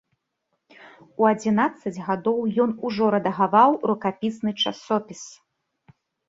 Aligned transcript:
У 1.23 1.27
адзінаццаць 1.33 2.03
гадоў 2.07 2.39
ён 2.63 2.71
ужо 2.89 3.11
рэдагаваў 3.17 3.77
рукапісны 3.93 4.51
часопіс. 4.65 5.23